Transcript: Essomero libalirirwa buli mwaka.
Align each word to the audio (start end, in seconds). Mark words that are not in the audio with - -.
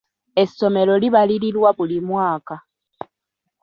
Essomero 0.41 0.93
libalirirwa 1.01 1.69
buli 1.77 1.97
mwaka. 2.07 2.55